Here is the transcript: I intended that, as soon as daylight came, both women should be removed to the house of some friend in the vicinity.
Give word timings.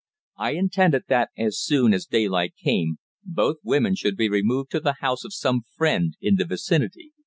I 0.37 0.53
intended 0.53 1.03
that, 1.09 1.29
as 1.37 1.59
soon 1.61 1.93
as 1.93 2.07
daylight 2.07 2.55
came, 2.55 2.97
both 3.23 3.57
women 3.63 3.93
should 3.93 4.17
be 4.17 4.29
removed 4.29 4.71
to 4.71 4.79
the 4.79 4.93
house 5.01 5.23
of 5.23 5.31
some 5.31 5.61
friend 5.77 6.15
in 6.19 6.37
the 6.37 6.45
vicinity. 6.45 7.13